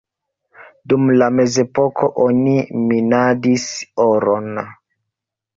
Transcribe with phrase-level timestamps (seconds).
[0.93, 2.55] Dum la mezepoko oni
[2.87, 3.69] minadis
[4.09, 4.51] oron.